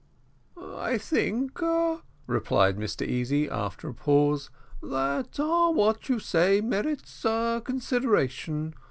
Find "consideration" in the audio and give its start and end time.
7.21-8.73